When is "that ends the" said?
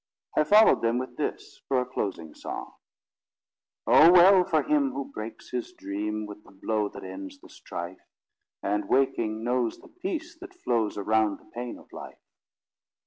6.89-7.49